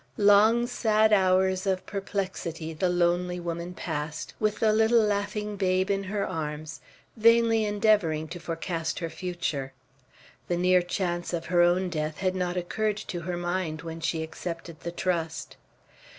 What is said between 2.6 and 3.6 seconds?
the lonely